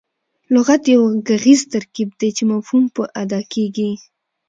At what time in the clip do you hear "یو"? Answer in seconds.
0.93-1.03